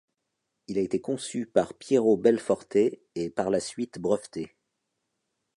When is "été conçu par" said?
0.81-1.75